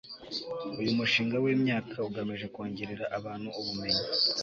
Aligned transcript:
uyu 0.79 0.97
mushinga 0.97 1.35
w 1.43 1.45
imyaka 1.55 1.95
ugamije 2.09 2.45
kongerera 2.53 3.05
abantu 3.17 3.49
ubumenyi 3.59 4.05